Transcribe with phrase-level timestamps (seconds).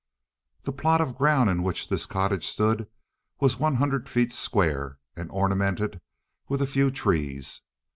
[0.63, 2.87] The plot of ground in which this cottage stood
[3.39, 6.01] was one hundred feet square and ornamented
[6.47, 7.61] with a few trees.